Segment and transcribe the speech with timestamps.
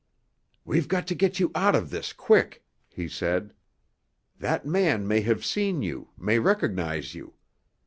[0.65, 3.53] "We've got to get out of this quick!" he said.
[4.39, 7.35] "That man may have seen you, may recognize you.